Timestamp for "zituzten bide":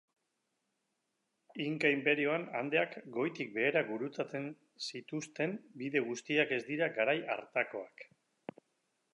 4.87-6.03